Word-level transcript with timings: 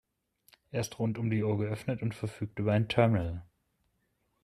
Er 0.71 0.81
ist 0.81 0.97
rund 0.97 1.19
um 1.19 1.29
die 1.29 1.43
Uhr 1.43 1.59
geöffnet 1.59 2.01
und 2.01 2.15
verfügt 2.15 2.57
über 2.57 2.71
ein 2.73 2.87
Terminal. 2.89 3.45